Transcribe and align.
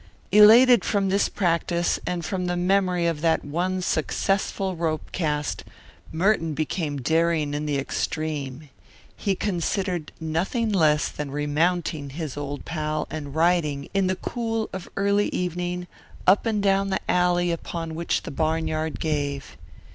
Elated 0.31 0.83
from 0.83 1.09
this 1.09 1.29
practice 1.29 1.99
and 2.07 2.25
from 2.25 2.47
the 2.47 2.57
memory 2.57 3.05
of 3.05 3.21
that 3.21 3.45
one 3.45 3.83
successful 3.83 4.75
rope 4.75 5.11
cast, 5.11 5.63
Merton 6.11 6.55
became 6.55 6.97
daring 7.03 7.53
in 7.53 7.67
the 7.67 7.77
extreme. 7.77 8.71
He 9.15 9.35
considered 9.35 10.11
nothing 10.19 10.71
less 10.71 11.07
than 11.07 11.29
remounting 11.29 12.09
his 12.09 12.35
old 12.35 12.65
pal 12.65 13.05
and 13.11 13.35
riding, 13.35 13.89
in 13.93 14.07
the 14.07 14.15
cool 14.15 14.71
of 14.73 14.89
early 14.97 15.29
evening, 15.29 15.85
up 16.25 16.47
and 16.47 16.63
down 16.63 16.89
the 16.89 17.01
alley 17.07 17.51
upon 17.51 17.93
which 17.93 18.23
the 18.23 18.31
barnyard 18.31 18.99
gave. 18.99 19.55